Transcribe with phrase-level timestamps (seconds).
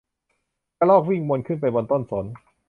[0.77, 2.25] กระรอกวิ่งวนขึ้นไปบนต้นสน